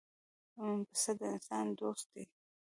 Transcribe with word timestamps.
پسه 0.89 1.11
د 1.19 1.19
انسان 1.33 1.65
دوست 1.79 2.05
دی. 2.13 2.23